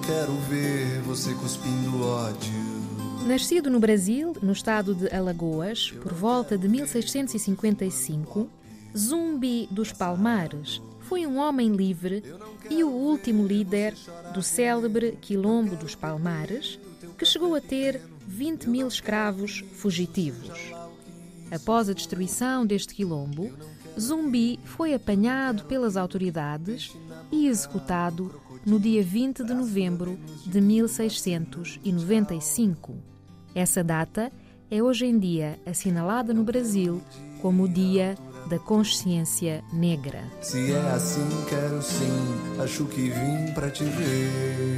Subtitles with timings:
[0.00, 2.52] quero ver você cuspindo ódio.
[3.26, 8.48] Nascido no Brasil, no estado de Alagoas, por volta de 1655,
[8.96, 12.22] Zumbi dos Palmares foi um homem livre
[12.70, 13.94] e o último líder
[14.32, 16.78] do célebre Quilombo dos Palmares,
[17.18, 20.72] que chegou a ter 20 mil escravos fugitivos.
[21.50, 23.52] Após a destruição deste quilombo,
[23.98, 26.96] Zumbi foi apanhado pelas autoridades
[27.30, 32.94] e executado no dia 20 de novembro de 1695.
[33.54, 34.32] Essa data
[34.70, 37.00] é hoje em dia assinalada no Brasil
[37.40, 38.16] como o Dia
[38.48, 40.24] da Consciência Negra.
[40.40, 42.60] Se é assim, quero sim.
[42.62, 44.73] Acho que vim pra te ver.